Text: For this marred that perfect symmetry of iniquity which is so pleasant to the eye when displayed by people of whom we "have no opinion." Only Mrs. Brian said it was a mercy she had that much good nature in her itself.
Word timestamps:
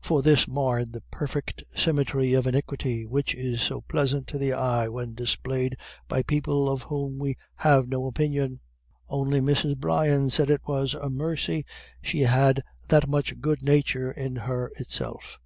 For 0.00 0.22
this 0.22 0.48
marred 0.48 0.94
that 0.94 1.10
perfect 1.10 1.62
symmetry 1.68 2.32
of 2.32 2.46
iniquity 2.46 3.04
which 3.04 3.34
is 3.34 3.60
so 3.60 3.82
pleasant 3.82 4.26
to 4.28 4.38
the 4.38 4.54
eye 4.54 4.88
when 4.88 5.12
displayed 5.12 5.76
by 6.08 6.22
people 6.22 6.70
of 6.70 6.84
whom 6.84 7.18
we 7.18 7.36
"have 7.56 7.86
no 7.86 8.06
opinion." 8.06 8.60
Only 9.10 9.40
Mrs. 9.42 9.76
Brian 9.76 10.30
said 10.30 10.48
it 10.48 10.62
was 10.66 10.94
a 10.94 11.10
mercy 11.10 11.66
she 12.00 12.20
had 12.20 12.62
that 12.88 13.10
much 13.10 13.42
good 13.42 13.62
nature 13.62 14.10
in 14.10 14.36
her 14.36 14.72
itself. 14.78 15.38